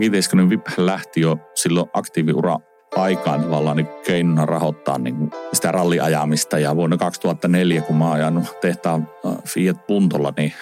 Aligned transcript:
Kiteiskonen 0.00 0.50
VIP 0.50 0.66
lähti 0.76 1.20
jo 1.20 1.38
silloin 1.54 1.90
aktiiviura 1.92 2.58
aikaan 2.96 3.42
tavallaan 3.42 3.76
niin 3.76 3.88
keinona 4.06 4.46
rahoittaa 4.46 4.98
niin 4.98 5.30
sitä 5.52 5.72
ralliajamista. 5.72 6.58
Ja 6.58 6.76
vuonna 6.76 6.96
2004, 6.96 7.80
kun 7.80 7.96
mä 7.96 8.04
oon 8.04 8.14
ajanut 8.14 8.60
tehtaan 8.60 9.08
äh, 9.26 9.32
Fiat 9.48 9.86
Puntolla, 9.86 10.32
niin 10.36 10.52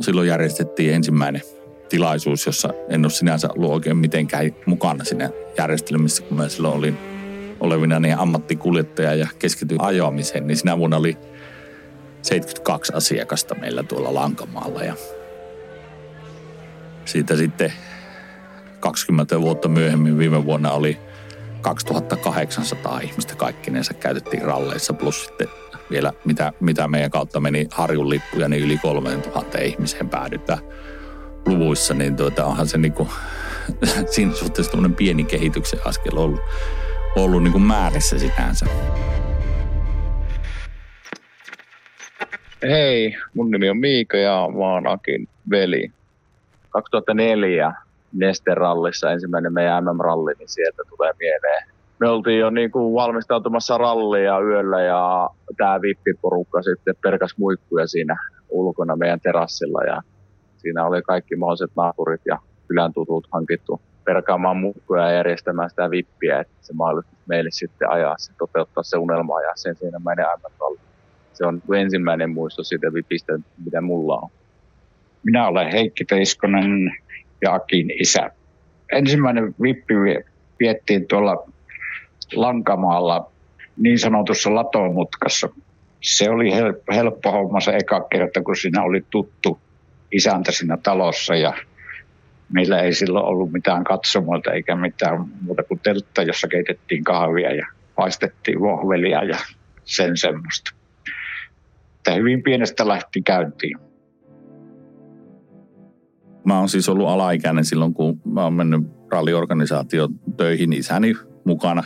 silloin 0.00 0.28
järjestettiin 0.28 0.94
ensimmäinen 0.94 1.42
tilaisuus, 1.88 2.46
jossa 2.46 2.68
en 2.88 3.04
ole 3.04 3.10
sinänsä 3.10 3.48
ollut 3.56 3.70
oikein 3.70 3.96
mitenkään 3.96 4.50
mukana 4.66 5.04
siinä 5.04 5.30
järjestelmissä, 5.58 6.22
kun 6.22 6.36
mä 6.36 6.48
silloin 6.48 6.74
olin 6.74 6.98
olevina 7.60 8.00
niin 8.00 8.18
ammattikuljettaja 8.18 9.14
ja 9.14 9.28
keskityin 9.38 9.80
ajoamiseen, 9.82 10.46
niin 10.46 10.56
sinä 10.56 10.78
vuonna 10.78 10.96
oli 10.96 11.18
72 12.22 12.92
asiakasta 12.96 13.54
meillä 13.54 13.82
tuolla 13.82 14.14
Lankamaalla 14.14 14.82
ja 14.82 14.94
siitä 17.04 17.36
sitten 17.36 17.72
20 18.84 19.40
vuotta 19.40 19.68
myöhemmin 19.68 20.18
viime 20.18 20.44
vuonna 20.44 20.72
oli 20.72 20.98
2800 21.60 23.00
ihmistä 23.00 23.34
kaikkinensa 23.34 23.94
käytettiin 23.94 24.42
ralleissa, 24.42 24.92
plus 24.92 25.24
sitten 25.24 25.48
vielä 25.90 26.12
mitä, 26.24 26.52
mitä 26.60 26.88
meidän 26.88 27.10
kautta 27.10 27.40
meni 27.40 27.66
Harjun 27.70 28.08
lippuja, 28.08 28.48
niin 28.48 28.62
yli 28.62 28.78
3000 28.78 29.58
ihmiseen 29.58 30.08
päädytään 30.08 30.58
luvuissa, 31.46 31.94
niin 31.94 32.16
tuota, 32.16 32.44
onhan 32.44 32.66
se 32.66 32.78
niinku, 32.78 33.08
siinä 34.10 34.32
suhteessa 34.32 34.78
pieni 34.96 35.24
kehityksen 35.24 35.80
askel 35.84 36.16
ollut, 36.16 36.40
ollut 37.16 37.42
niinku 37.42 37.58
määrissä 37.58 38.18
sinänsä. 38.18 38.66
Hei, 42.62 43.16
mun 43.34 43.50
nimi 43.50 43.70
on 43.70 43.78
Miika 43.78 44.16
ja 44.16 44.48
mä 44.58 44.72
oon 44.72 44.86
Akin 44.86 45.28
veli. 45.50 45.92
2004 46.70 47.83
Neste-rallissa 48.14 49.10
ensimmäinen 49.10 49.52
meidän 49.52 49.84
MM-ralli, 49.84 50.32
niin 50.38 50.48
sieltä 50.48 50.82
tulee 50.88 51.12
mieleen. 51.18 51.68
Me 52.00 52.08
oltiin 52.08 52.38
jo 52.38 52.50
niin 52.50 52.70
kuin 52.70 52.94
valmistautumassa 52.94 53.78
rallia 53.78 54.40
yöllä 54.40 54.82
ja 54.82 55.30
tämä 55.56 55.82
vippiporukka 55.82 56.62
sitten 56.62 56.94
perkas 57.02 57.38
muikkuja 57.38 57.86
siinä 57.86 58.16
ulkona 58.48 58.96
meidän 58.96 59.20
terassilla 59.20 59.84
ja 59.84 60.02
siinä 60.56 60.86
oli 60.86 61.02
kaikki 61.02 61.36
mahdolliset 61.36 61.70
naapurit 61.76 62.20
ja 62.26 62.38
kylän 62.68 62.92
tutut 62.92 63.26
hankittu 63.32 63.80
perkaamaan 64.04 64.56
muikkuja 64.56 65.02
ja 65.02 65.12
järjestämään 65.12 65.70
sitä 65.70 65.90
vippiä, 65.90 66.40
että 66.40 66.54
se 66.60 66.72
mahdollisuus 66.72 67.26
meille 67.26 67.50
sitten 67.52 67.90
ajaa 67.90 68.14
se, 68.18 68.32
toteuttaa 68.38 68.82
se 68.82 68.96
unelma 68.96 69.40
ja 69.40 69.52
sen 69.54 69.76
siinä 69.76 69.98
meidän 69.98 70.26
MM-ralli. 70.38 70.78
Se 71.32 71.46
on 71.46 71.62
ensimmäinen 71.76 72.30
muisto 72.30 72.64
siitä 72.64 72.92
vipistä, 72.92 73.38
mitä 73.64 73.80
mulla 73.80 74.16
on. 74.16 74.30
Minä 75.24 75.48
olen 75.48 75.72
Heikki 75.72 76.04
Teiskonen 76.04 76.92
ja 77.42 77.54
Akin 77.54 77.90
isä. 78.00 78.30
Ensimmäinen 78.92 79.54
vippi 79.62 79.94
viettiin 80.60 81.06
tuolla 81.06 81.46
Lankamaalla 82.34 83.30
niin 83.76 83.98
sanotussa 83.98 84.54
latomutkassa. 84.54 85.48
Se 86.00 86.30
oli 86.30 86.50
helppo 86.94 87.32
homma 87.32 87.60
se 87.60 87.76
eka 87.76 88.06
kerta, 88.10 88.42
kun 88.42 88.56
siinä 88.56 88.82
oli 88.82 89.04
tuttu 89.10 89.58
isäntä 90.12 90.52
siinä 90.52 90.76
talossa 90.76 91.34
ja 91.34 91.54
meillä 92.52 92.80
ei 92.80 92.92
silloin 92.92 93.24
ollut 93.24 93.52
mitään 93.52 93.84
katsomoita 93.84 94.52
eikä 94.52 94.76
mitään 94.76 95.24
muuta 95.42 95.62
kuin 95.62 95.80
teltta, 95.80 96.22
jossa 96.22 96.48
keitettiin 96.48 97.04
kahvia 97.04 97.54
ja 97.54 97.66
paistettiin 97.94 98.60
vohvelia 98.60 99.24
ja 99.24 99.36
sen 99.84 100.16
semmoista. 100.16 100.70
Että 101.96 102.14
hyvin 102.14 102.42
pienestä 102.42 102.88
lähti 102.88 103.22
käyntiin. 103.22 103.78
Mä 106.44 106.58
oon 106.58 106.68
siis 106.68 106.88
ollut 106.88 107.08
alaikäinen 107.08 107.64
silloin, 107.64 107.94
kun 107.94 108.20
mä 108.24 108.44
oon 108.44 108.54
mennyt 108.54 108.80
ralliorganisaatio 109.10 110.08
töihin 110.36 110.72
isäni 110.72 111.14
mukana. 111.44 111.84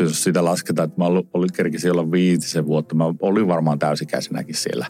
Jos 0.00 0.24
sitä 0.24 0.44
lasketaan, 0.44 0.88
että 0.88 1.00
mä 1.00 1.04
olin 1.34 1.52
kerkisin 1.56 1.92
olla 1.92 2.10
viitisen 2.10 2.66
vuotta, 2.66 2.94
mä 2.94 3.04
olin 3.20 3.48
varmaan 3.48 3.78
täysikäisenäkin 3.78 4.54
siellä. 4.54 4.86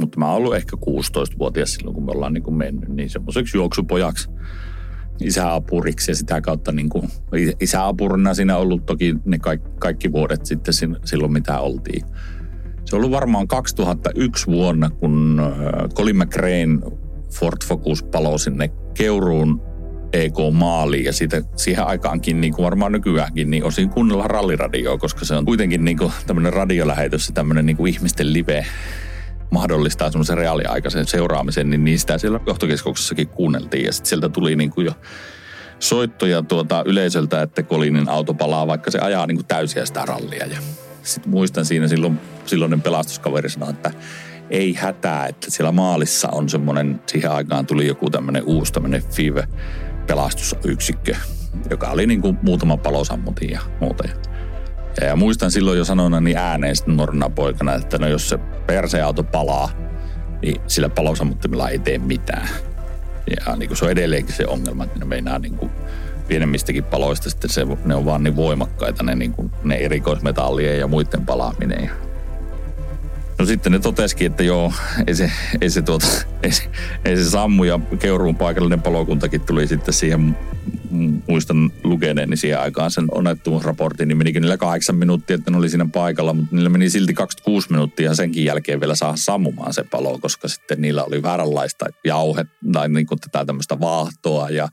Mutta 0.00 0.18
mä 0.18 0.26
oon 0.26 0.36
ollut 0.36 0.56
ehkä 0.56 0.76
16-vuotias 0.76 1.74
silloin, 1.74 1.94
kun 1.94 2.04
me 2.04 2.12
ollaan 2.12 2.32
niin 2.32 2.42
kuin 2.42 2.56
mennyt, 2.56 2.88
niin 2.88 3.10
semmoiseksi 3.10 3.56
juoksupojaksi 3.56 4.28
isäapuriksi 5.20 6.10
ja 6.10 6.14
sitä 6.14 6.40
kautta 6.40 6.72
niin 6.72 6.88
kuin 6.88 7.08
isäapurina 7.60 8.34
siinä 8.34 8.56
ollut 8.56 8.86
toki 8.86 9.14
ne 9.24 9.38
kaikki, 9.38 9.68
kaikki 9.78 10.12
vuodet 10.12 10.46
sitten 10.46 10.74
silloin, 11.04 11.32
mitä 11.32 11.60
oltiin. 11.60 12.06
Se 12.84 12.96
on 12.96 13.00
ollut 13.00 13.10
varmaan 13.10 13.48
2001 13.48 14.46
vuonna, 14.46 14.90
kun 14.90 15.40
äh, 15.40 15.88
Colin 15.94 16.16
McRae 16.16 16.66
Ford 17.32 17.58
Focus 17.64 18.02
palo 18.02 18.38
sinne 18.38 18.70
Keuruun 18.94 19.62
EK-maaliin 20.12 21.04
ja 21.04 21.12
siitä, 21.12 21.42
siihen 21.56 21.86
aikaankin, 21.86 22.40
niin 22.40 22.52
kuin 22.52 22.64
varmaan 22.64 22.92
nykyäänkin, 22.92 23.50
niin 23.50 23.64
osin 23.64 23.90
kuunnella 23.90 24.28
ralliradioa, 24.28 24.98
koska 24.98 25.24
se 25.24 25.34
on 25.34 25.44
kuitenkin 25.44 25.84
niin 25.84 25.98
kuin 25.98 26.12
tämmöinen 26.26 26.52
radiolähetys 26.52 27.28
ja 27.28 27.34
tämmöinen 27.34 27.66
niin 27.66 27.76
kuin 27.76 27.94
ihmisten 27.94 28.32
live 28.32 28.66
mahdollistaa 29.50 30.10
semmoisen 30.10 30.38
reaaliaikaisen 30.38 31.06
seuraamisen, 31.06 31.70
niin 31.70 31.84
niistä 31.84 32.18
siellä 32.18 32.40
johtokeskuksessakin 32.46 33.28
kuunneltiin 33.28 33.84
ja 33.84 33.92
sitten 33.92 34.08
sieltä 34.08 34.28
tuli 34.28 34.56
niin 34.56 34.70
kuin 34.70 34.84
jo 34.84 34.92
soittoja 35.78 36.42
tuota 36.42 36.82
yleisöltä, 36.86 37.42
että 37.42 37.62
Kolinin 37.62 38.08
auto 38.08 38.34
palaa, 38.34 38.66
vaikka 38.66 38.90
se 38.90 38.98
ajaa 38.98 39.26
niin 39.26 39.36
kuin 39.36 39.46
täysiä 39.46 39.86
sitä 39.86 40.04
rallia. 40.04 40.46
Ja 40.46 40.56
sitten 41.02 41.30
muistan 41.32 41.64
siinä 41.64 41.88
silloin, 41.88 42.20
silloinen 42.46 42.82
pelastuskaveri 42.82 43.50
sanoi, 43.50 43.70
että 43.70 43.90
ei 44.50 44.74
hätää, 44.74 45.26
että 45.26 45.50
siellä 45.50 45.72
maalissa 45.72 46.28
on 46.32 46.48
semmoinen, 46.48 47.00
siihen 47.06 47.30
aikaan 47.30 47.66
tuli 47.66 47.86
joku 47.86 48.10
tämmöinen 48.10 48.44
uusi 48.44 48.72
tämmöinen 48.72 49.02
FIVE 49.02 49.48
pelastusyksikkö, 50.06 51.16
joka 51.70 51.88
oli 51.88 52.06
niin 52.06 52.20
kuin 52.20 52.38
muutama 52.42 52.76
palosammutin 52.76 53.50
ja 53.50 53.60
muuta. 53.80 54.04
Ja, 55.00 55.06
ja 55.06 55.16
muistan 55.16 55.50
silloin 55.50 55.78
jo 55.78 55.84
sanona 55.84 56.20
niin 56.20 56.38
ääneen 56.38 56.76
sitten 56.76 56.96
nuorena 56.96 57.30
poikana, 57.30 57.74
että 57.74 57.98
no 57.98 58.08
jos 58.08 58.28
se 58.28 58.38
perseauto 58.66 59.22
palaa, 59.22 59.70
niin 60.42 60.60
sillä 60.66 60.88
palosammuttimella 60.88 61.68
ei 61.68 61.78
tee 61.78 61.98
mitään. 61.98 62.48
Ja 63.46 63.56
niin 63.56 63.68
kuin 63.68 63.78
se 63.78 63.84
on 63.84 63.90
edelleenkin 63.90 64.34
se 64.34 64.46
ongelma, 64.46 64.84
että 64.84 64.98
ne 64.98 65.04
meinaa 65.04 65.38
niin 65.38 65.56
kuin 65.56 65.70
pienemmistäkin 66.28 66.84
paloista 66.84 67.30
sitten 67.30 67.50
se, 67.50 67.66
ne 67.84 67.94
on 67.94 68.04
vaan 68.04 68.22
niin 68.22 68.36
voimakkaita, 68.36 69.02
ne, 69.02 69.14
niin 69.14 69.32
kuin, 69.32 69.50
ne 69.64 69.74
erikoismetallien 69.74 70.78
ja 70.78 70.86
muiden 70.86 71.26
palaaminen. 71.26 71.84
Ja 71.84 72.05
No 73.38 73.46
sitten 73.46 73.72
ne 73.72 73.78
totesikin, 73.78 74.26
että 74.26 74.42
joo, 74.42 74.72
ei 75.06 75.14
se, 75.14 75.32
ei 75.60 75.70
se, 75.70 75.82
tuota, 75.82 76.06
ei 76.42 76.52
se, 76.52 76.62
ei 77.04 77.16
se 77.16 77.30
sammu 77.30 77.64
ja 77.64 77.80
Keuruun 77.98 78.36
paikallinen 78.36 78.82
palokuntakin 78.82 79.40
tuli 79.40 79.66
sitten 79.66 79.94
siihen, 79.94 80.36
muistan 81.28 81.72
lukeneeni 81.84 82.36
siihen 82.36 82.60
aikaan 82.60 82.90
sen 82.90 83.04
onnettomuusraportin, 83.12 84.08
niin 84.08 84.18
menikin 84.18 84.42
niillä 84.42 84.56
kahdeksan 84.56 84.96
minuuttia, 84.96 85.34
että 85.34 85.50
ne 85.50 85.56
oli 85.56 85.68
siinä 85.68 85.86
paikalla, 85.92 86.32
mutta 86.32 86.56
niillä 86.56 86.70
meni 86.70 86.90
silti 86.90 87.14
26 87.14 87.70
minuuttia 87.70 88.14
senkin 88.14 88.44
jälkeen 88.44 88.80
vielä 88.80 88.94
saa 88.94 89.16
sammumaan 89.16 89.72
se 89.72 89.84
palo, 89.84 90.18
koska 90.18 90.48
sitten 90.48 90.80
niillä 90.80 91.04
oli 91.04 91.22
vääränlaista 91.22 91.86
jauhe 92.04 92.46
tai 92.72 92.88
niin 92.88 93.06
kuin 93.06 93.20
tätä 93.20 93.44
tämmöistä 93.44 93.80
vaahtoa 93.80 94.50
ja 94.50 94.68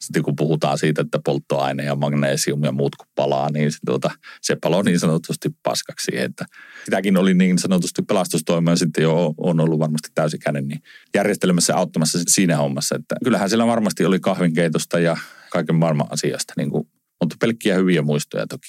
sitten 0.00 0.22
kun 0.22 0.36
puhutaan 0.36 0.78
siitä, 0.78 1.02
että 1.02 1.18
polttoaine 1.24 1.84
ja 1.84 1.94
magnesium 1.94 2.64
ja 2.64 2.72
muut 2.72 2.96
kun 2.96 3.06
palaa, 3.14 3.50
niin 3.50 3.72
se, 3.72 3.78
tuota, 3.86 4.10
se 4.42 4.56
paloo 4.62 4.82
niin 4.82 4.98
sanotusti 4.98 5.48
paskaksi. 5.62 6.18
Että 6.18 6.44
sitäkin 6.84 7.16
oli 7.16 7.34
niin 7.34 7.58
sanotusti 7.58 8.02
pelastustoima 8.02 8.76
sitten 8.76 9.02
jo 9.02 9.34
on 9.38 9.60
ollut 9.60 9.78
varmasti 9.78 10.08
täysikäinen 10.14 10.68
niin 10.68 10.80
järjestelmässä 11.14 11.76
auttamassa 11.76 12.18
siinä 12.26 12.56
hommassa. 12.56 12.96
Että 12.96 13.16
kyllähän 13.24 13.48
siellä 13.48 13.66
varmasti 13.66 14.04
oli 14.04 14.20
kahvinkeitosta 14.20 14.98
ja 14.98 15.16
kaiken 15.52 15.76
maailman 15.76 16.06
asiasta, 16.10 16.52
niin 16.56 16.70
kuin, 16.70 16.88
mutta 17.20 17.36
pelkkiä 17.40 17.74
hyviä 17.74 18.02
muistoja 18.02 18.46
toki. 18.46 18.68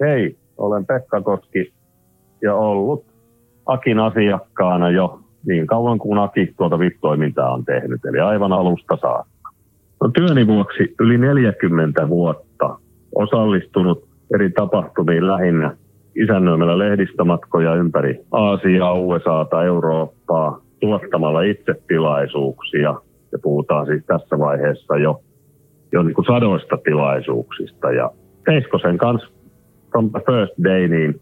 Hei, 0.00 0.38
olen 0.56 0.86
Pekka 0.86 1.20
Koski 1.20 1.74
ja 2.42 2.54
ollut 2.54 3.06
Akin 3.66 3.98
asiakkaana 3.98 4.90
jo 4.90 5.19
niin 5.46 5.66
kauan 5.66 5.98
kuin 5.98 6.18
Aki 6.18 6.54
tuota 6.56 6.78
VIP-toimintaa 6.78 7.52
on 7.54 7.64
tehnyt, 7.64 8.04
eli 8.04 8.20
aivan 8.20 8.52
alusta 8.52 8.98
saakka. 9.00 9.50
No, 10.00 10.08
työni 10.08 10.46
vuoksi 10.46 10.94
yli 11.00 11.18
40 11.18 12.08
vuotta 12.08 12.78
osallistunut 13.14 14.08
eri 14.34 14.50
tapahtumiin 14.50 15.26
lähinnä 15.26 15.76
isännöimällä 16.16 16.78
lehdistömatkoja 16.78 17.74
ympäri 17.74 18.20
Aasiaa, 18.30 18.94
USAta, 18.94 19.64
Eurooppaa, 19.64 20.60
tuottamalla 20.80 21.42
itse 21.42 21.74
tilaisuuksia. 21.88 22.94
Ja 23.32 23.38
puhutaan 23.42 23.86
siis 23.86 24.04
tässä 24.06 24.38
vaiheessa 24.38 24.96
jo, 24.96 25.22
jo 25.92 26.02
niin 26.02 26.14
kuin 26.14 26.24
sadoista 26.24 26.76
tilaisuuksista. 26.84 27.92
Ja 27.92 28.10
Teiskosen 28.44 28.98
kanssa 28.98 29.28
from 29.90 30.10
the 30.10 30.20
first 30.26 30.52
day, 30.64 30.88
niin 30.88 31.20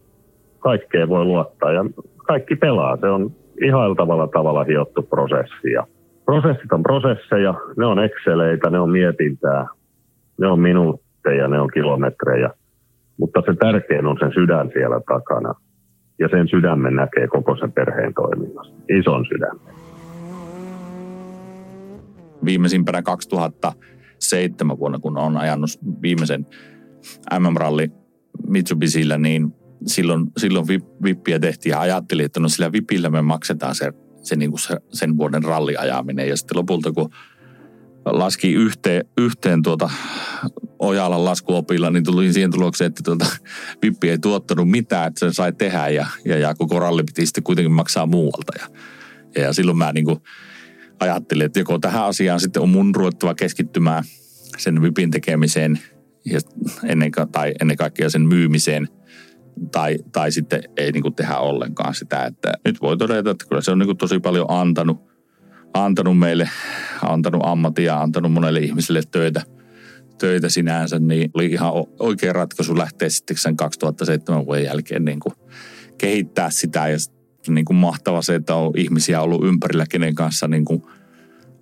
kaikkeen 0.59 1.09
voi 1.09 1.25
luottaa 1.25 1.71
ja 1.71 1.85
kaikki 2.17 2.55
pelaa. 2.55 2.97
Se 2.97 3.07
on 3.07 3.31
ihailtavalla 3.65 4.27
tavalla 4.27 4.63
hiottu 4.63 5.01
prosessi. 5.01 5.71
Ja 5.73 5.87
prosessit 6.25 6.71
on 6.71 6.83
prosesseja, 6.83 7.53
ne 7.77 7.85
on 7.85 7.99
exceleitä, 8.03 8.69
ne 8.69 8.79
on 8.79 8.89
mietintää, 8.89 9.67
ne 10.39 10.47
on 10.47 10.59
minuutteja, 10.59 11.47
ne 11.47 11.61
on 11.61 11.69
kilometrejä. 11.73 12.49
Mutta 13.17 13.41
se 13.45 13.53
tärkein 13.59 14.05
on 14.05 14.17
sen 14.19 14.33
sydän 14.33 14.69
siellä 14.73 15.01
takana. 15.07 15.53
Ja 16.19 16.29
sen 16.29 16.47
sydämen 16.47 16.95
näkee 16.95 17.27
koko 17.27 17.55
sen 17.55 17.71
perheen 17.71 18.13
toiminnasta. 18.13 18.73
Ison 18.89 19.25
sydämen. 19.25 19.75
Viimeisimpänä 22.45 23.01
2007 23.01 24.79
vuonna, 24.79 24.99
kun 24.99 25.17
on 25.17 25.37
ajanut 25.37 25.69
viimeisen 26.01 26.45
MM-ralli 27.39 27.91
Mitsubisillä, 28.47 29.17
niin 29.17 29.58
silloin, 29.87 30.27
silloin 30.37 30.67
vippiä 31.03 31.39
tehtiin 31.39 31.71
ja 31.71 31.79
ajattelin, 31.79 32.25
että 32.25 32.39
no 32.39 32.49
sillä 32.49 32.71
vipillä 32.71 33.09
me 33.09 33.21
maksetaan 33.21 33.75
se, 33.75 33.93
se, 34.23 34.35
niin 34.35 34.49
kuin 34.49 34.59
se 34.59 34.77
sen 34.93 35.17
vuoden 35.17 35.43
ralliajaminen. 35.43 36.29
Ja 36.29 36.37
sitten 36.37 36.57
lopulta, 36.57 36.91
kun 36.91 37.09
laski 38.05 38.53
yhteen, 38.53 39.05
yhteen 39.17 39.61
tuota 39.63 39.89
Ojalan 40.79 41.25
laskuopilla, 41.25 41.89
niin 41.89 42.03
tuli 42.03 42.33
siihen 42.33 42.51
tulokseen, 42.51 42.87
että 42.87 43.03
tuota, 43.03 43.25
vippi 43.81 44.09
ei 44.09 44.17
tuottanut 44.17 44.69
mitään, 44.69 45.07
että 45.07 45.19
sen 45.19 45.33
sai 45.33 45.53
tehdä 45.53 45.87
ja, 45.87 46.07
ja, 46.25 46.37
ja 46.37 46.55
koko 46.55 46.79
ralli 46.79 47.03
piti 47.03 47.25
sitten 47.25 47.43
kuitenkin 47.43 47.71
maksaa 47.71 48.05
muualta. 48.05 48.53
Ja, 48.59 48.67
ja, 49.35 49.41
ja 49.41 49.53
silloin 49.53 49.77
mä 49.77 49.93
niin 49.93 50.05
kuin 50.05 50.19
ajattelin, 50.99 51.45
että 51.45 51.59
joko 51.59 51.79
tähän 51.79 52.05
asiaan 52.05 52.39
sitten 52.39 52.61
on 52.61 52.69
mun 52.69 52.95
ruvettava 52.95 53.35
keskittymään 53.35 54.03
sen 54.57 54.81
vipin 54.81 55.11
tekemiseen 55.11 55.79
ja 56.25 56.39
ennen, 56.83 57.11
tai 57.31 57.53
ennen 57.61 57.77
kaikkea 57.77 58.09
sen 58.09 58.21
myymiseen– 58.21 58.87
tai, 59.71 59.97
tai 60.11 60.31
sitten 60.31 60.63
ei 60.77 60.91
niin 60.91 61.03
kuin 61.03 61.15
tehdä 61.15 61.37
ollenkaan 61.37 61.95
sitä. 61.95 62.25
Että 62.25 62.53
nyt 62.65 62.81
voi 62.81 62.97
todeta, 62.97 63.31
että 63.31 63.45
kyllä 63.49 63.61
se 63.61 63.71
on 63.71 63.79
niin 63.79 63.87
kuin 63.87 63.97
tosi 63.97 64.19
paljon 64.19 64.45
antanut, 64.49 65.01
antanut 65.73 66.19
meille, 66.19 66.49
antanut 67.01 67.41
ammattia, 67.45 68.01
antanut 68.01 68.31
monelle 68.31 68.59
ihmiselle 68.59 69.01
töitä, 69.11 69.41
töitä 70.17 70.49
sinänsä, 70.49 70.99
niin 70.99 71.31
oli 71.33 71.45
ihan 71.45 71.71
oikea 71.99 72.33
ratkaisu 72.33 72.77
lähteä 72.77 73.09
sitten 73.09 73.37
sen 73.37 73.57
2007 73.57 74.45
vuoden 74.45 74.65
jälkeen 74.65 75.05
niin 75.05 75.19
kuin 75.19 75.33
kehittää 75.97 76.49
sitä 76.49 76.87
ja 76.87 76.97
niin 77.47 77.65
kuin 77.65 77.77
mahtava 77.77 78.21
se, 78.21 78.35
että 78.35 78.55
on 78.55 78.73
ihmisiä 78.77 79.21
ollut 79.21 79.43
ympärillä, 79.43 79.85
kenen 79.89 80.15
kanssa 80.15 80.47
niin 80.47 80.65
kuin 80.65 80.83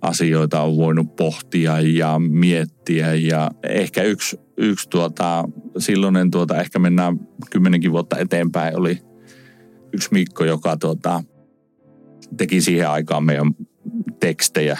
asioita 0.00 0.62
on 0.62 0.76
voinut 0.76 1.16
pohtia 1.16 1.80
ja 1.80 2.18
miettiä 2.18 3.14
ja 3.14 3.50
ehkä 3.68 4.02
yksi, 4.02 4.40
yksi 4.56 4.88
tuota, 4.88 5.44
silloinen 5.78 6.30
tuota, 6.30 6.60
ehkä 6.60 6.78
mennään 6.78 7.20
kymmenenkin 7.50 7.92
vuotta 7.92 8.18
eteenpäin, 8.18 8.76
oli 8.76 9.02
yksi 9.92 10.08
Mikko, 10.12 10.44
joka 10.44 10.76
tuota, 10.76 11.22
teki 12.36 12.60
siihen 12.60 12.90
aikaan 12.90 13.24
meidän 13.24 13.54
tekstejä, 14.20 14.78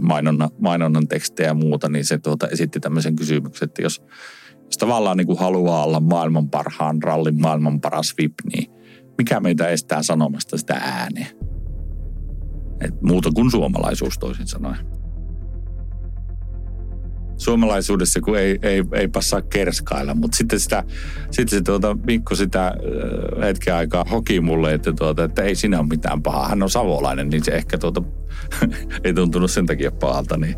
mainonnan, 0.00 0.50
mainonnan 0.60 1.08
tekstejä 1.08 1.48
ja 1.48 1.54
muuta, 1.54 1.88
niin 1.88 2.04
se 2.04 2.18
tuota, 2.18 2.48
esitti 2.48 2.80
tämmöisen 2.80 3.16
kysymyksen, 3.16 3.66
että 3.66 3.82
jos, 3.82 4.02
jos 4.64 4.78
tavallaan 4.78 5.16
niin 5.16 5.26
kuin 5.26 5.38
haluaa 5.38 5.84
olla 5.84 6.00
maailman 6.00 6.50
parhaan 6.50 7.02
rallin 7.02 7.40
maailman 7.40 7.80
paras 7.80 8.14
VIP, 8.18 8.34
niin 8.52 8.70
mikä 9.18 9.40
meitä 9.40 9.68
estää 9.68 10.02
sanomasta 10.02 10.58
sitä 10.58 10.74
ääneen? 10.74 11.36
Et 12.80 13.02
muuta 13.02 13.30
kuin 13.30 13.50
suomalaisuus 13.50 14.18
toisin 14.18 14.46
sanoen. 14.46 15.01
Suomalaisuudessa, 17.42 18.20
kun 18.20 18.38
ei, 18.38 18.58
ei, 18.62 18.84
ei 18.92 19.08
passaa 19.08 19.42
kerskailla, 19.42 20.14
mutta 20.14 20.36
sitten 20.36 20.60
sitä, 20.60 20.84
sitten 21.30 21.58
se 21.58 21.64
tuota, 21.64 21.96
Mikko 22.06 22.34
sitä 22.34 22.66
äh, 22.66 23.42
hetken 23.42 23.74
aikaa 23.74 24.04
hoki 24.04 24.40
mulle, 24.40 24.74
että, 24.74 24.92
tuota, 24.92 25.24
että 25.24 25.42
ei 25.42 25.54
siinä 25.54 25.78
ole 25.78 25.88
mitään 25.88 26.22
pahaa. 26.22 26.48
Hän 26.48 26.62
on 26.62 26.70
savolainen, 26.70 27.28
niin 27.28 27.44
se 27.44 27.50
ehkä 27.50 27.78
tuota, 27.78 28.02
ei 29.04 29.14
tuntunut 29.14 29.50
sen 29.50 29.66
takia 29.66 29.92
pahalta. 29.92 30.36
Niin 30.36 30.56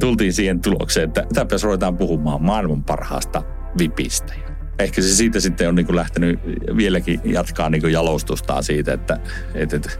tultiin 0.00 0.32
siihen 0.32 0.60
tulokseen, 0.60 1.08
että 1.08 1.26
täpäs 1.34 1.62
ruvetaan 1.62 1.96
puhumaan 1.96 2.42
maailman 2.42 2.84
parhaasta 2.84 3.42
vipistä. 3.78 4.34
Ehkä 4.78 5.02
se 5.02 5.08
siitä 5.08 5.40
sitten 5.40 5.68
on 5.68 5.74
niin 5.74 5.96
lähtenyt 5.96 6.40
vieläkin 6.76 7.20
jatkaa 7.24 7.70
niin 7.70 7.92
jalostustaan 7.92 8.62
siitä, 8.62 8.92
että, 8.92 9.20
että, 9.54 9.76
että 9.76 9.90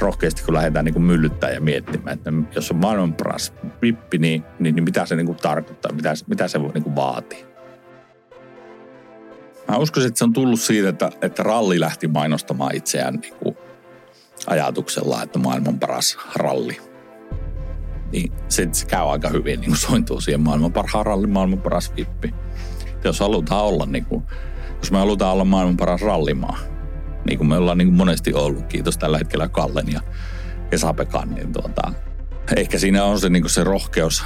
rohkeasti, 0.00 0.42
kun 0.42 0.54
lähdetään 0.54 0.84
niin 0.84 0.94
kuin 0.94 1.30
ja 1.54 1.60
miettimään, 1.60 2.14
että 2.14 2.32
jos 2.54 2.70
on 2.70 2.76
maailman 2.76 3.14
paras 3.14 3.54
vippi, 3.82 4.18
niin, 4.18 4.44
niin, 4.58 4.74
niin 4.74 4.84
mitä 4.84 5.06
se 5.06 5.16
niin 5.16 5.26
kuin 5.26 5.38
tarkoittaa, 5.38 5.92
mitä, 5.92 6.14
mitä 6.26 6.48
se 6.48 6.62
voi 6.62 6.70
niin 6.74 6.84
kuin 6.84 6.96
vaatia. 6.96 7.46
Mä 9.68 9.76
uskoisin, 9.76 10.08
että 10.08 10.18
se 10.18 10.24
on 10.24 10.32
tullut 10.32 10.60
siitä, 10.60 10.88
että, 10.88 11.10
että 11.22 11.42
ralli 11.42 11.80
lähti 11.80 12.08
mainostamaan 12.08 12.76
itseään 12.76 13.14
niin 13.14 13.34
kuin 13.34 13.56
ajatuksella, 14.46 15.22
että 15.22 15.38
maailman 15.38 15.78
paras 15.78 16.18
ralli. 16.34 16.80
Niin 18.12 18.32
se, 18.48 18.68
se 18.72 18.86
käy 18.86 19.10
aika 19.10 19.28
hyvin 19.28 19.60
niin 19.60 19.70
kuin 19.70 19.78
sointuu 19.78 20.20
siihen 20.20 20.40
maailman 20.40 20.72
parhaan 20.72 21.06
ralli, 21.06 21.26
maailman 21.26 21.60
paras 21.60 21.92
vippi. 21.96 22.34
Jos 23.04 23.20
halutaan 23.20 23.64
olla 23.64 23.86
niin 23.86 24.04
kuin, 24.04 24.22
jos 24.78 24.90
me 24.90 24.98
halutaan 24.98 25.32
olla 25.32 25.44
maailman 25.44 25.76
paras 25.76 26.02
rallimaa, 26.02 26.58
niin 27.24 27.38
kuin 27.38 27.48
me 27.48 27.56
ollaan 27.56 27.78
niin 27.78 27.88
kuin 27.88 27.96
monesti 27.96 28.34
ollut. 28.34 28.66
Kiitos 28.66 28.98
tällä 28.98 29.18
hetkellä 29.18 29.48
Kallen 29.48 29.92
ja 29.92 30.00
Esapekan. 30.72 31.34
Niin 31.34 31.52
tuota, 31.52 31.92
ehkä 32.56 32.78
siinä 32.78 33.04
on 33.04 33.20
se, 33.20 33.28
niin 33.28 33.42
kuin 33.42 33.50
se 33.50 33.64
rohkeus 33.64 34.24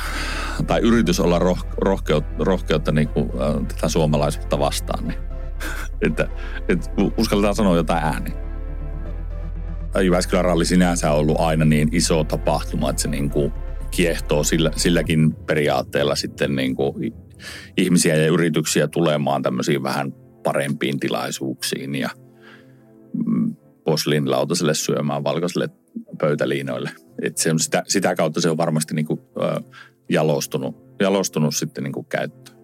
tai 0.66 0.80
yritys 0.80 1.20
olla 1.20 1.38
roh, 1.38 1.66
rohkeutta, 1.78 2.44
rohkeutta 2.44 2.92
niin 2.92 3.08
kuin, 3.08 3.30
äh, 3.30 3.66
tätä 3.68 3.88
suomalaisuutta 3.88 4.58
vastaan. 4.58 5.08
Niin, 5.08 5.18
että, 6.06 6.28
että 6.68 6.90
uskalletaan 7.16 7.54
sanoa 7.54 7.76
jotain 7.76 8.04
ääni. 8.04 8.32
Jyväskylän 10.02 10.44
ralli 10.44 10.64
sinänsä 10.64 11.12
on 11.12 11.18
ollut 11.18 11.40
aina 11.40 11.64
niin 11.64 11.88
iso 11.92 12.24
tapahtuma, 12.24 12.90
että 12.90 13.02
se 13.02 13.08
niin 13.08 13.30
kuin 13.30 13.52
kiehtoo 13.90 14.44
sillä, 14.44 14.70
silläkin 14.76 15.34
periaatteella 15.34 16.14
sitten 16.14 16.56
niin 16.56 16.76
kuin 16.76 17.14
ihmisiä 17.76 18.16
ja 18.16 18.26
yrityksiä 18.26 18.88
tulemaan 18.88 19.42
tämmöisiin 19.42 19.82
vähän 19.82 20.12
parempiin 20.42 21.00
tilaisuuksiin 21.00 21.94
ja– 21.94 22.10
poslinlautaselle 23.96 24.74
syömään 24.74 25.24
valkoiselle 25.24 25.68
pöytäliinoille. 26.20 26.90
Et 27.22 27.36
se 27.36 27.50
on 27.50 27.60
sitä, 27.60 27.82
sitä 27.88 28.14
kautta 28.14 28.40
se 28.40 28.50
on 28.50 28.56
varmasti 28.56 28.94
niin 28.94 29.06
kuin, 29.06 29.20
ö, 29.42 29.60
jalostunut, 30.08 30.76
jalostunut 31.00 31.56
sitten 31.56 31.84
niin 31.84 31.92
kuin 31.92 32.06
käyttöön. 32.06 32.58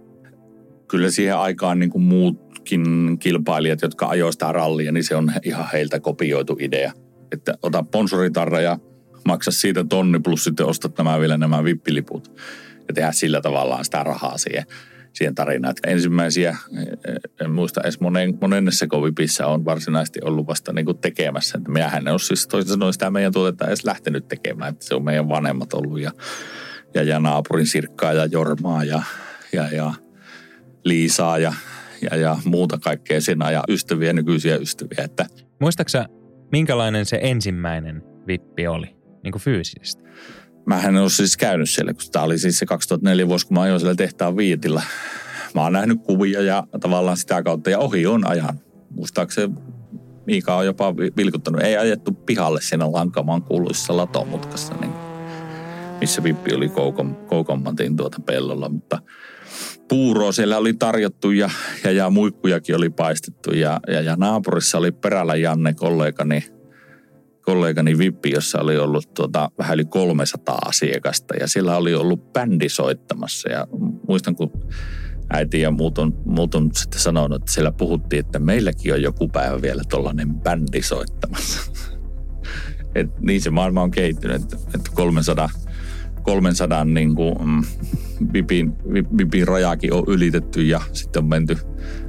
Kyllä 0.89 1.11
siihen 1.11 1.37
aikaan 1.37 1.79
niin 1.79 1.91
kuin 1.91 2.03
muutkin 2.03 3.19
kilpailijat, 3.19 3.83
jotka 3.83 4.07
ajoivat 4.07 4.33
sitä 4.33 4.53
rallia, 4.53 4.93
niin 4.93 5.05
se 5.05 5.17
on 5.17 5.33
ihan 5.43 5.67
heiltä 5.73 6.01
kopioitu 6.01 6.57
idea. 6.61 6.93
Että 7.33 7.59
ota 7.63 7.85
sponsoritarra 7.89 8.61
ja 8.61 8.79
maksa 9.25 9.51
siitä 9.51 9.85
tonni 9.85 10.19
plus 10.19 10.45
sitten 10.45 10.67
ostat 10.67 10.99
nämä 10.99 11.21
vielä 11.21 11.37
nämä 11.37 11.65
vippiliput 11.65 12.41
ja 12.89 12.95
tehdä 12.95 13.13
sillä 13.13 13.41
tavallaan 13.41 13.85
sitä 13.85 14.03
rahaa 14.03 14.39
siihen 14.39 14.65
siihen 15.13 15.35
tarinaan. 15.35 15.71
Että 15.71 15.91
ensimmäisiä, 15.91 16.57
en 17.41 17.51
muista 17.51 17.81
edes 17.81 18.01
monen, 18.01 18.39
monennessa 18.41 18.87
kovipissä 18.87 19.47
on 19.47 19.65
varsinaisesti 19.65 20.21
ollut 20.25 20.47
vasta 20.47 20.73
niin 20.73 20.85
kuin 20.85 20.99
tekemässä. 20.99 21.59
Että 21.59 21.71
minähän 21.71 22.07
en 22.07 22.13
ole 22.13 22.19
siis 22.19 22.47
toisin 22.47 22.73
sanoen 22.73 22.93
sitä 22.93 23.11
meidän 23.11 23.33
tuotetta 23.33 23.67
edes 23.67 23.85
lähtenyt 23.85 24.29
tekemään. 24.29 24.73
Että 24.73 24.87
se 24.87 24.95
on 24.95 25.05
meidän 25.05 25.29
vanhemmat 25.29 25.75
ollut 25.75 26.01
ja, 26.01 26.13
ja, 26.95 27.03
ja 27.03 27.19
naapurin 27.19 27.67
Sirkkaa 27.67 28.13
ja 28.13 28.27
Jormaa 28.27 28.85
ja, 28.85 29.03
ja, 29.53 29.69
ja 29.73 29.95
Liisaa 30.85 31.39
ja, 31.39 31.55
ja, 32.11 32.17
ja 32.17 32.37
muuta 32.45 32.79
kaikkea 32.79 33.21
sen 33.21 33.39
ja 33.53 33.65
ystäviä, 33.69 34.13
nykyisiä 34.13 34.57
ystäviä. 34.57 35.05
Että 35.05 35.27
Muistaaksä, 35.63 36.07
minkälainen 36.53 37.07
se 37.07 37.19
ensimmäinen 37.23 38.03
vippi 38.27 38.67
oli, 38.67 38.97
niin 39.23 39.33
kuin 39.33 39.43
fyysisesti? 39.43 40.03
Mä 40.67 40.81
en 40.81 40.97
ole 40.97 41.11
siis 41.11 41.37
käynyt 41.37 41.71
siellä, 41.71 41.95
kun 41.95 42.03
tämä 42.13 42.25
oli 42.25 42.39
siis 42.39 42.59
se 42.59 42.67
2004 42.67 43.29
vuosi, 43.29 43.47
kun 43.47 43.55
mä 43.55 43.61
ajoin 43.61 43.81
siellä 43.81 43.95
tehtaan 43.95 44.37
viitillä. 44.37 44.83
Mä 45.55 45.63
oon 45.63 45.73
nähnyt 45.73 45.99
kuvia 46.03 46.43
ja 46.43 46.67
tavallaan 46.81 47.17
sitä 47.17 47.43
kautta, 47.43 47.71
ja 47.71 47.79
ohi 47.79 48.07
on 48.07 48.27
ajan. 48.27 48.61
Muistaakseni 48.91 49.55
Miika 50.27 50.57
on 50.57 50.67
jopa 50.67 50.97
vilkuttanut. 50.97 51.63
Ei 51.63 51.77
ajettu 51.77 52.13
pihalle 52.13 52.61
siinä 52.61 52.93
Lankamaan 52.93 53.43
kuuluisessa 53.43 53.97
latomutkassa, 53.97 54.75
niin 54.81 54.93
missä 56.01 56.23
Vippi 56.23 56.55
oli 56.55 56.69
koukon, 56.69 57.17
koukommatin 57.27 57.97
tuota 57.97 58.21
pellolla, 58.21 58.69
mutta 58.69 58.99
puuroa 59.89 60.33
siellä 60.33 60.59
oli 60.59 60.75
tarjottu 60.75 61.31
ja, 61.31 61.51
ja, 61.85 61.93
ja 61.93 62.11
muikkujakin 62.11 62.77
oli 62.77 62.91
paistettu 62.91 63.51
ja, 63.51 63.81
ja, 63.89 64.01
ja 64.01 64.17
naapurissa 64.17 64.79
oli 64.79 64.93
perällä 64.93 65.37
Janne 65.37 65.75
kollegani 65.75 66.45
kollegani 67.43 67.99
Vippi, 67.99 68.31
jossa 68.31 68.61
oli 68.61 68.79
ollut 68.79 69.15
tuota, 69.15 69.51
vähän 69.59 69.75
yli 69.75 69.85
300 69.85 70.59
asiakasta 70.65 71.37
ja 71.37 71.49
siellä 71.49 71.77
oli 71.77 71.95
ollut 71.95 72.33
bändi 72.33 72.69
soittamassa 72.69 73.49
ja 73.49 73.67
muistan 74.09 74.37
kun 74.37 74.51
äiti 75.31 75.61
ja 75.61 75.71
muut 75.71 75.99
on, 75.99 76.13
muut 76.25 76.55
on 76.55 76.71
sitten 76.75 77.01
sanonut, 77.01 77.43
että 77.43 77.53
siellä 77.53 77.73
puhuttiin, 77.73 78.21
että 78.21 78.39
meilläkin 78.39 78.95
on 78.95 79.03
joku 79.03 79.29
päivä 79.29 79.63
vielä 79.63 79.83
tuollainen 79.91 80.35
bändi 80.35 80.83
soittamassa. 80.83 81.73
Et 82.95 83.21
niin 83.21 83.41
se 83.41 83.51
maailma 83.51 83.83
on 83.83 83.91
kehittynyt, 83.91 84.43
että, 84.43 84.57
että 84.75 84.91
300, 84.95 85.49
300 86.23 86.85
niin 86.85 87.15
kuin, 87.15 87.35
mm, 87.45 87.65
vipin, 88.33 88.73
vipin 89.19 89.49
rajakin 89.49 89.93
on 89.93 90.05
ylitetty 90.07 90.63
ja 90.63 90.81
sitten 90.93 91.23
on 91.23 91.29
menty 91.29 91.59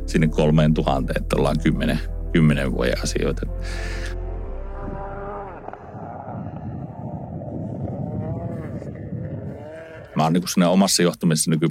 sinne 0.06 0.28
kolmeen 0.28 0.74
tuhanteen, 0.74 1.24
että 1.24 1.36
ollaan 1.36 1.60
kymmenen, 1.64 2.00
kymmenen 2.32 2.72
vuoden 2.72 3.04
asioita. 3.04 3.42
Mä 10.24 10.26
oon 10.26 10.34
niin 10.34 10.44
kuin 10.56 10.68
omassa 10.68 11.04
johtamisessa 11.04 11.52
nyky, 11.52 11.68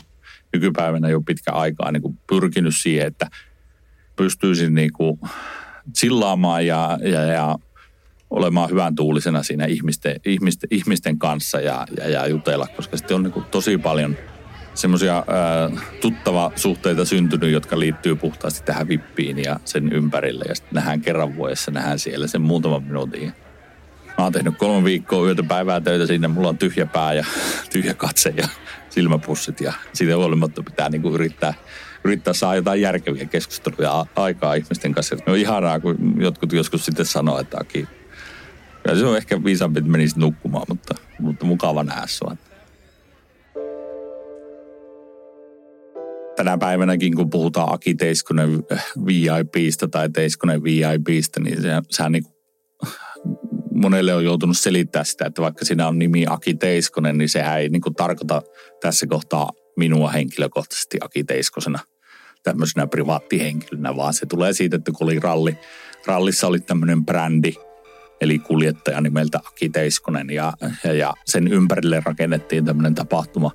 nykypäivänä 0.53 1.09
jo 1.09 1.21
pitkä 1.21 1.53
aikaa 1.53 1.93
niin 1.93 2.03
kuin 2.03 2.19
pyrkinyt 2.27 2.77
siihen, 2.77 3.07
että 3.07 3.27
pystyisin 4.17 4.75
niin 4.75 4.93
kuin 4.93 5.21
chillaamaan 5.99 6.67
ja, 6.67 6.99
ja, 7.03 7.23
ja 7.23 7.57
olemaan 8.31 8.71
hyvän 8.71 8.95
tuulisena 8.95 9.43
siinä 9.43 9.65
ihmisten, 9.65 10.17
ihmisten, 10.25 10.69
ihmisten 10.71 11.19
kanssa 11.19 11.61
ja, 11.61 11.87
ja, 11.97 12.09
ja 12.09 12.27
jutella, 12.27 12.67
koska 12.77 12.97
sitten 12.97 13.15
on 13.15 13.23
niin 13.23 13.45
tosi 13.51 13.79
paljon 13.79 14.17
semmoisia 14.75 15.25
tuttava 16.01 16.53
suhteita 16.57 17.05
syntynyt, 17.05 17.53
jotka 17.53 17.79
liittyy 17.79 18.17
puhtaasti 18.17 18.63
tähän 18.65 18.89
vippiin 18.89 19.39
ja 19.39 19.61
sen 19.65 19.93
ympärille. 19.93 20.45
Ja 20.49 20.55
sitten 20.55 20.75
nähdään 20.75 21.01
kerran 21.01 21.37
vuodessa, 21.37 21.71
nähdään 21.71 21.99
siellä 21.99 22.27
sen 22.27 22.43
muutaman 22.43 22.83
minuutin. 22.83 23.33
Mä 24.23 24.27
oon 24.27 24.33
tehnyt 24.33 24.59
kolme 24.59 24.85
viikkoa 24.85 25.27
yötä 25.27 25.43
päivää 25.43 25.81
töitä 25.81 26.07
sinne. 26.07 26.29
Mulla 26.29 26.49
on 26.49 26.59
tyhjä 26.59 26.87
pää 26.87 27.15
ja 27.15 27.25
tyhjä 27.73 27.95
katse 27.95 28.35
ja 28.37 28.49
silmäpussit. 28.91 29.61
Ja 29.61 29.73
siitä 29.93 30.17
huolimatta 30.17 30.63
pitää 30.63 30.89
niinku 30.89 31.15
yrittää, 31.15 31.55
yrittää 32.05 32.33
saada 32.33 32.57
jotain 32.57 32.81
järkeviä 32.81 33.25
keskusteluja 33.25 34.07
aikaa 34.17 34.55
ihmisten 34.55 34.95
kanssa. 34.95 35.17
Ne 35.17 35.33
on 35.33 35.39
ihanaa, 35.39 35.81
kun 35.81 36.15
jotkut 36.19 36.53
joskus 36.53 36.85
sitten 36.85 37.07
sanoo, 37.07 37.41
että 37.41 37.57
Aki, 37.61 37.89
ja 38.89 38.97
se 38.97 39.07
on 39.07 39.17
ehkä 39.17 39.45
viisaampi, 39.45 39.79
että 39.79 39.91
menisit 39.91 40.17
nukkumaan, 40.17 40.67
mutta, 40.69 40.95
mutta 41.21 41.47
mukava 41.47 41.85
nähdä 41.85 42.07
sua. 42.07 42.37
Tänä 46.37 46.59
päivänäkin, 46.59 47.17
kun 47.17 47.31
puhutaan 47.31 47.75
Aki 47.75 47.95
Teiskonen 47.95 48.63
VIPstä 49.07 49.89
tai 49.89 50.11
Teiskonen 50.11 50.63
VIPstä, 50.63 51.41
niin 51.41 51.63
se, 51.63 51.69
sehän 51.91 52.13
niin 52.13 52.32
monelle 53.75 54.15
on 54.15 54.25
joutunut 54.25 54.59
selittää 54.59 55.05
sitä, 55.05 55.27
että 55.27 55.43
vaikka 55.43 55.65
siinä 55.65 55.89
on 55.89 55.99
nimi 55.99 56.25
Aki 56.29 56.55
Teiskonen, 56.55 57.19
niin 57.19 57.29
sehän 57.29 57.61
ei 57.61 57.69
niin 57.69 57.83
kuin 57.83 57.95
tarkoita 57.95 58.43
tässä 58.81 59.07
kohtaa 59.07 59.51
minua 59.77 60.11
henkilökohtaisesti 60.11 60.99
Aki 61.01 61.25
Teiskosena 61.25 61.79
tämmöisenä 62.43 62.87
privaattihenkilönä, 62.87 63.97
vaan 63.97 64.15
se 64.15 64.27
tulee 64.27 64.53
siitä, 64.53 64.77
että 64.77 64.93
kun 64.93 65.05
oli 65.05 65.21
ralli, 65.21 65.59
rallissa 66.07 66.47
oli 66.47 66.61
tämmöinen 66.61 67.05
brändi, 67.05 67.53
eli 68.21 68.39
kuljettaja 68.39 69.01
nimeltä 69.01 69.39
Aki 69.39 69.69
Teiskonen, 69.69 70.31
ja, 70.31 70.53
ja, 70.85 70.93
ja 70.93 71.15
sen 71.25 71.49
ympärille 71.49 72.03
rakennettiin 72.05 72.65
tämmöinen 72.65 72.95
tapahtuma, 72.95 73.51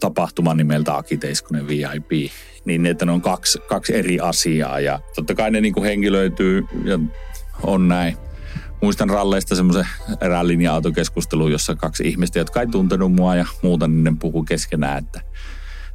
tapahtuma 0.00 0.54
nimeltä 0.54 0.96
Aki 0.96 1.16
Teiskonen 1.16 1.68
VIP, 1.68 2.32
niin 2.64 2.86
että 2.86 3.06
ne 3.06 3.12
on 3.12 3.22
kaksi, 3.22 3.58
kaksi 3.68 3.96
eri 3.96 4.20
asiaa, 4.20 4.80
ja 4.80 5.00
totta 5.14 5.34
kai 5.34 5.50
ne 5.50 5.60
niin 5.60 5.74
kuin 5.74 5.84
henkilöityy 5.84 6.64
ja 6.84 6.98
on 7.62 7.88
näin 7.88 8.16
muistan 8.82 9.10
ralleista 9.10 9.54
semmoisen 9.54 9.86
erään 10.20 10.48
linja-autokeskustelun, 10.48 11.52
jossa 11.52 11.74
kaksi 11.74 12.08
ihmistä, 12.08 12.38
jotka 12.38 12.60
ei 12.60 12.66
tuntenut 12.66 13.12
mua 13.12 13.36
ja 13.36 13.46
muuta, 13.62 13.88
niin 13.88 14.04
ne 14.04 14.12
puhu 14.20 14.44
keskenään, 14.44 14.98
että 14.98 15.20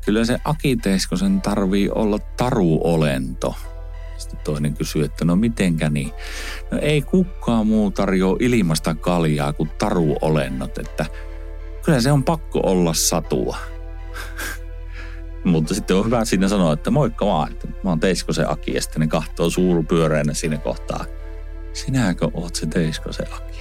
kyllä 0.05 0.25
se 0.25 0.39
Aki 0.45 0.77
sen 1.15 1.41
tarvii 1.41 1.89
olla 1.89 2.19
taruolento. 2.19 3.55
Sitten 4.17 4.39
toinen 4.43 4.73
kysyy, 4.73 5.03
että 5.03 5.25
no 5.25 5.35
mitenkä 5.35 5.89
niin? 5.89 6.11
No 6.71 6.79
ei 6.81 7.01
kukaan 7.01 7.67
muu 7.67 7.91
tarjoa 7.91 8.37
ilmasta 8.39 8.95
kaljaa 8.95 9.53
kuin 9.53 9.69
taruolennot, 9.77 10.77
että 10.77 11.05
kyllä 11.85 12.01
se 12.01 12.11
on 12.11 12.23
pakko 12.23 12.59
olla 12.63 12.93
satua. 12.93 13.57
Mutta 15.43 15.73
sitten 15.73 15.97
on 15.97 16.05
hyvä 16.05 16.25
siinä 16.25 16.47
sanoa, 16.47 16.73
että 16.73 16.91
moikka 16.91 17.25
vaan, 17.25 17.51
että 17.51 17.67
mä 17.67 17.89
oon 17.89 17.99
Teiskosen 17.99 18.49
Aki, 18.49 18.73
ja 18.73 18.81
sitten 18.81 18.99
ne 18.99 19.07
kahtoo 19.07 19.49
suurupyöreänä 19.49 20.33
siinä 20.33 20.57
kohtaa– 20.57 21.05
sinäkö 21.73 22.27
oot 22.33 22.55
se 22.55 22.67
se 23.11 23.23
Aki? 23.23 23.59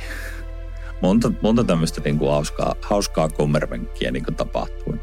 Monta, 1.03 1.33
monta 1.43 1.65
tämmöistä 1.65 2.01
niin 2.05 2.19
kuin 2.19 2.31
hauskaa, 2.31 2.75
hauskaa 2.83 3.29
kommervenkkiä 3.29 4.11
niin 4.11 4.25
kuin 4.25 4.35
tapahtuu 4.35 4.95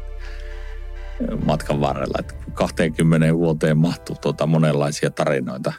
matkan 1.44 1.80
varrella. 1.80 2.18
Että 2.18 2.34
20 2.54 3.34
vuoteen 3.34 3.78
mahtuu 3.78 4.16
tuota 4.22 4.46
monenlaisia 4.46 5.10
tarinoita. 5.10 5.72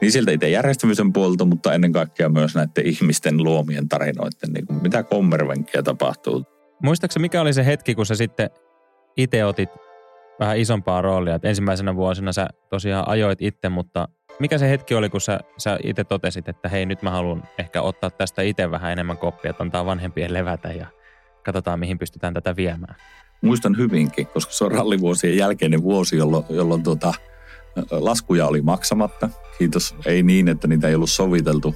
Niin 0.00 0.12
sieltä 0.12 0.30
itse 0.30 0.48
järjestämisen 0.48 1.12
puolelta, 1.12 1.44
mutta 1.44 1.74
ennen 1.74 1.92
kaikkea 1.92 2.28
myös 2.28 2.54
näiden 2.54 2.86
ihmisten 2.86 3.42
luomien 3.42 3.88
tarinoiden, 3.88 4.52
niin 4.52 4.66
kuin 4.66 4.82
mitä 4.82 5.02
kommervenkkiä 5.02 5.82
tapahtuu. 5.82 6.44
Muistaakseni 6.82 7.20
mikä 7.20 7.40
oli 7.40 7.52
se 7.52 7.66
hetki, 7.66 7.94
kun 7.94 8.06
sä 8.06 8.14
sitten 8.14 8.50
itse 9.16 9.44
otit 9.44 9.68
vähän 10.40 10.58
isompaa 10.58 11.02
roolia? 11.02 11.34
Että 11.34 11.48
ensimmäisenä 11.48 11.96
vuosina 11.96 12.32
sä 12.32 12.48
tosiaan 12.70 13.08
ajoit 13.08 13.42
itse, 13.42 13.68
mutta 13.68 14.08
mikä 14.38 14.58
se 14.58 14.70
hetki 14.70 14.94
oli, 14.94 15.10
kun 15.10 15.20
sä, 15.20 15.40
sä 15.58 15.78
itse 15.84 16.04
totesit, 16.04 16.48
että 16.48 16.68
hei 16.68 16.86
nyt 16.86 17.02
mä 17.02 17.10
haluan 17.10 17.42
ehkä 17.58 17.82
ottaa 17.82 18.10
tästä 18.10 18.42
itse 18.42 18.70
vähän 18.70 18.92
enemmän 18.92 19.18
koppia, 19.18 19.50
että 19.50 19.62
antaa 19.62 19.86
vanhempien 19.86 20.34
levätä 20.34 20.68
ja 20.68 20.86
katsotaan 21.44 21.80
mihin 21.80 21.98
pystytään 21.98 22.34
tätä 22.34 22.56
viemään? 22.56 22.96
Muistan 23.42 23.76
hyvinkin, 23.76 24.26
koska 24.26 24.52
se 24.52 24.64
on 24.64 24.72
rallivuosien 24.72 25.36
jälkeinen 25.36 25.82
vuosi, 25.82 26.16
jolloin, 26.16 26.44
jolloin 26.50 26.82
tuota, 26.82 27.14
laskuja 27.90 28.46
oli 28.46 28.62
maksamatta. 28.62 29.28
Kiitos, 29.58 29.96
ei 30.06 30.22
niin, 30.22 30.48
että 30.48 30.68
niitä 30.68 30.88
ei 30.88 30.94
ollut 30.94 31.10
soviteltu. 31.10 31.74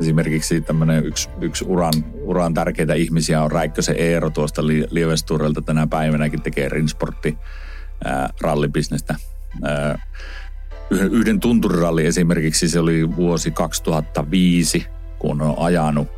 Esimerkiksi 0.00 0.60
tämmöinen 0.60 1.06
yksi, 1.06 1.28
yksi 1.40 1.64
uran, 1.68 1.92
uran 2.14 2.54
tärkeitä 2.54 2.94
ihmisiä 2.94 3.42
on 3.42 3.52
Räikkösen 3.52 3.96
Eero 3.98 4.30
tuosta 4.30 4.66
Lievesturelta 4.66 5.62
tänä 5.62 5.86
päivänäkin 5.86 6.42
tekee 6.42 6.68
Rinsportti 6.68 7.38
rallibisnestä 8.40 9.14
yhden 10.90 11.40
tunturiralli 11.40 12.06
esimerkiksi, 12.06 12.68
se 12.68 12.80
oli 12.80 13.16
vuosi 13.16 13.50
2005, 13.50 14.86
kun 15.18 15.42
on 15.42 15.54
ajanut, 15.58 16.08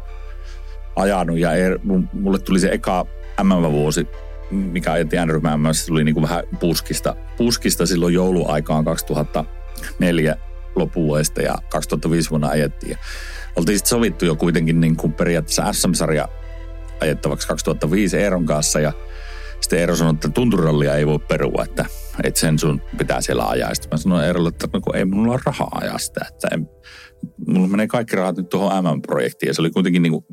ajanut 0.97 1.39
ja 1.39 1.53
er, 1.53 1.79
mulle 2.13 2.39
tuli 2.39 2.61
se 2.61 2.69
eka 2.73 3.07
MM-vuosi, 3.43 4.07
mikä 4.51 4.93
ajettiin 4.93 5.23
n 5.69 5.75
se 5.75 5.87
tuli 5.87 6.05
niin 6.05 6.15
kuin 6.15 6.23
vähän 6.23 6.45
puskista, 6.61 7.17
puskista 7.37 7.87
silloin 7.87 8.15
jouluaikaan 8.15 8.85
2004 8.85 10.37
loppuvuodesta 10.77 11.43
ja 11.43 11.59
2005 11.69 12.31
vuonna 12.31 12.49
ajettiin. 12.49 12.91
Ja 12.91 12.99
oltiin 13.57 13.79
sitten 13.79 13.91
sovittu 13.91 14.25
jo 14.25 14.37
kuitenkin 14.37 14.81
niin 14.81 14.97
kuin 14.97 15.13
periaatteessa 15.13 15.73
SM-sarja 15.73 16.29
ajettavaksi 17.01 17.49
2005 17.49 18.17
Eeron 18.17 18.47
kanssa 18.47 18.81
ja 18.81 18.93
sitten 19.61 19.79
Eero 19.79 19.97
sanoi, 19.97 20.15
että 20.15 20.29
tunturirallia 20.29 20.97
ei 20.97 21.07
voi 21.07 21.19
perua, 21.19 21.65
että, 21.65 21.85
että 22.23 22.41
sen 22.41 22.59
sun 22.59 22.83
pitää 22.99 23.21
siellä 23.21 23.49
ajaa. 23.49 23.75
Sitten 23.75 23.91
mä 23.93 23.97
sanoin 23.97 24.25
Eerolle, 24.25 24.49
että 24.49 24.69
no, 24.73 24.81
ei 24.95 25.05
mulla 25.05 25.33
ole 25.33 25.41
rahaa 25.45 25.79
ajaa 25.81 25.99
sitä, 25.99 26.27
että 26.29 26.49
en, 26.53 26.69
mulla 27.47 27.69
menee 27.69 27.87
kaikki 27.87 28.17
rahat 28.17 28.37
nyt 28.37 28.49
tuohon 28.49 28.85
MM-projektiin. 28.85 29.49
Ja 29.49 29.55
se 29.55 29.63
oli 29.63 29.71
kuitenkin 29.71 30.03
niin 30.03 30.13
kuin 30.13 30.25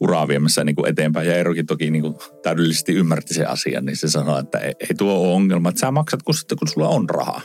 uraa 0.00 0.28
viemässä 0.28 0.64
niin 0.64 0.76
kuin 0.76 0.88
eteenpäin. 0.88 1.28
Ja 1.28 1.36
Eerokin 1.36 1.66
toki 1.66 1.90
niin 1.90 2.02
kuin 2.02 2.14
täydellisesti 2.42 2.92
ymmärti 2.92 3.34
sen 3.34 3.48
asian, 3.48 3.84
niin 3.84 3.96
se 3.96 4.08
sanoi, 4.08 4.40
että 4.40 4.58
ei, 4.58 4.72
ei 4.80 4.94
tuo 4.98 5.14
ole 5.14 5.34
ongelma, 5.34 5.68
että 5.68 5.80
sä 5.80 5.90
maksat 5.90 6.22
kun 6.22 6.34
sitten, 6.34 6.58
kun 6.58 6.68
sulla 6.68 6.88
on 6.88 7.10
rahaa. 7.10 7.40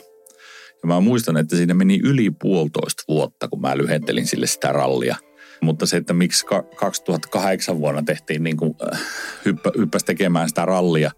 Ja 0.84 0.88
mä 0.88 1.00
muistan, 1.00 1.38
että 1.38 1.56
siinä 1.56 1.74
meni 1.74 2.00
yli 2.04 2.32
puolitoista 2.42 3.04
vuotta, 3.08 3.48
kun 3.48 3.62
mä 3.62 3.78
lyhentelin 3.78 4.28
sille 4.28 4.48
sitä 4.48 4.72
rallia– 4.72 5.16
mutta 5.62 5.86
se, 5.86 5.98
että 5.98 6.14
miksi 6.14 6.46
2008 6.76 7.80
vuonna 7.80 8.04
tehtiin 8.04 8.44
niin 8.44 8.58
kuin, 8.58 8.76
äh, 8.94 9.02
hyppä, 9.46 9.72
hyppäsi 9.78 10.06
tekemään 10.06 10.50
sitä 10.50 10.66
rallia 10.66 11.12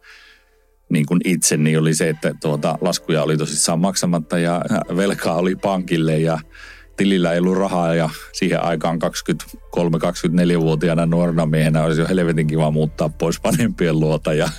niin 0.89 1.05
kuin 1.05 1.21
itse, 1.25 1.57
niin 1.57 1.79
oli 1.79 1.95
se, 1.95 2.09
että 2.09 2.33
tuota, 2.41 2.77
laskuja 2.81 3.23
oli 3.23 3.37
tosissaan 3.37 3.79
maksamatta 3.79 4.39
ja 4.39 4.61
velkaa 4.95 5.35
oli 5.35 5.55
pankille 5.55 6.19
ja 6.19 6.39
tilillä 6.97 7.33
ei 7.33 7.39
ollut 7.39 7.57
rahaa 7.57 7.95
ja 7.95 8.09
siihen 8.33 8.63
aikaan 8.63 8.99
23-24-vuotiaana 9.01 11.05
nuorena 11.05 11.45
miehenä 11.45 11.83
olisi 11.83 12.01
jo 12.01 12.07
helvetin 12.07 12.47
kiva 12.47 12.71
muuttaa 12.71 13.09
pois 13.09 13.43
vanhempien 13.43 13.99
luota 13.99 14.33
ja, 14.33 14.49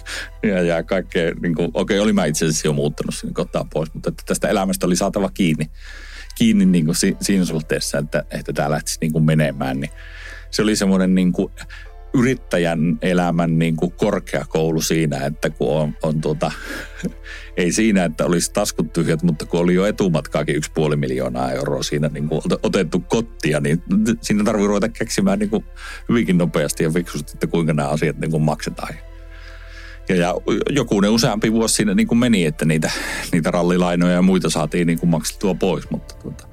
ja, 0.43 0.63
ja 0.63 0.83
kaikkea, 0.83 1.33
niin 1.41 1.55
okei, 1.59 1.71
okay, 1.75 1.99
oli 1.99 2.13
mä 2.13 2.25
itse 2.25 2.45
asiassa 2.45 2.69
jo 2.69 2.73
muuttanut 2.73 3.15
sinne 3.15 3.33
kotaan 3.33 3.69
pois, 3.69 3.95
mutta 3.95 4.13
tästä 4.27 4.49
elämästä 4.49 4.87
oli 4.87 4.97
saatava 4.97 5.31
kiinni 5.35 5.71
kiinni 6.35 6.67
niin 6.67 6.85
kuin 6.85 6.97
si, 6.97 7.17
siinä 7.21 7.45
suhteessa, 7.45 7.99
että, 7.99 8.25
että 8.31 8.53
tämä 8.53 8.71
lähtisi 8.71 8.99
niin 9.01 9.13
kuin 9.13 9.25
menemään. 9.25 9.81
Niin 9.81 9.91
se 10.51 10.63
oli 10.63 10.77
semmoinen 10.77 11.15
niin 11.15 11.33
kuin 11.33 11.53
yrittäjän 12.15 12.99
elämän 13.03 13.59
niin 13.59 13.77
kuin 13.77 13.93
korkeakoulu 13.93 14.81
siinä, 14.81 15.27
että 15.27 15.51
kun 15.51 15.77
on, 15.77 15.97
on 16.03 16.21
tuota, 16.21 16.53
ei 17.57 17.73
siinä, 17.73 18.05
että 18.05 18.25
olisi 18.25 18.53
taskut 18.53 18.93
tyhjät, 18.93 19.23
mutta 19.23 19.47
kun 19.47 19.61
oli 19.61 19.75
jo 19.75 19.87
etumatkaakin 19.87 20.57
yksi 20.57 20.71
puoli 20.75 20.97
miljoonaa 20.97 21.53
euroa 21.53 21.83
siinä 21.83 22.09
niin 22.09 22.29
kuin 22.29 22.41
otettu 22.63 23.01
kottia, 23.01 23.61
niin 23.61 23.83
siinä 24.21 24.45
tarvii 24.45 24.67
ruveta 24.67 24.89
keksimään 24.89 25.39
niin 25.39 25.51
kuin 25.51 25.65
hyvinkin 26.09 26.39
nopeasti 26.39 26.85
ja 26.85 26.91
fiksusti, 26.91 27.33
että 27.35 27.47
kuinka 27.47 27.75
nämä 27.75 27.89
asiat 27.89 28.19
niin 28.19 28.31
kuin 28.31 28.43
maksetaan. 28.43 28.95
Ja, 30.13 30.17
ja 30.17 30.35
jokunen 30.71 31.11
useampi 31.11 31.53
vuosi 31.53 31.75
siinä 31.75 31.95
niin 31.95 32.07
kuin 32.07 32.19
meni, 32.19 32.47
että 32.47 32.65
niitä, 32.65 32.91
niitä 33.33 33.51
rallilainoja 33.51 34.13
ja 34.13 34.23
muita 34.23 34.51
saatiin 34.51 34.87
niin 34.87 35.01
kuin 35.01 35.11
maksettua 35.11 35.55
pois, 35.55 35.91
mutta 35.91 36.15
tuota, 36.15 36.49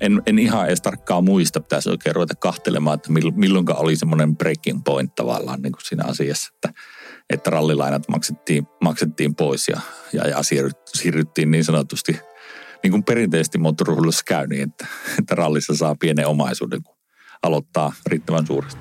en, 0.00 0.22
en 0.26 0.38
ihan 0.38 0.66
edes 0.66 0.80
tarkkaan 0.80 1.24
muista, 1.24 1.60
pitäisi 1.60 1.90
oikein 1.90 2.14
ruveta 2.14 2.34
kahtelemaan, 2.34 2.94
että 2.94 3.12
milloin 3.34 3.66
oli 3.76 3.96
semmoinen 3.96 4.36
breaking 4.36 4.80
point 4.84 5.14
tavallaan 5.14 5.62
niin 5.62 5.72
kuin 5.72 5.84
siinä 5.84 6.04
asiassa, 6.06 6.52
että, 6.54 6.80
että 7.30 7.50
rallilainat 7.50 8.08
maksettiin, 8.08 8.66
maksettiin 8.82 9.34
pois 9.34 9.68
ja, 9.68 9.80
ja, 10.12 10.28
ja 10.28 10.38
siirryttiin 10.94 11.50
niin 11.50 11.64
sanotusti 11.64 12.18
niin 12.82 12.90
kuin 12.90 13.04
perinteisesti 13.04 13.58
moottoriurheilussa 13.58 14.24
käy 14.26 14.46
niin, 14.46 14.62
että, 14.62 14.86
että 15.18 15.34
rallissa 15.34 15.76
saa 15.76 15.94
pienen 15.94 16.26
omaisuuden, 16.26 16.82
kun 16.82 16.96
aloittaa 17.42 17.92
riittävän 18.06 18.46
suuresti. 18.46 18.80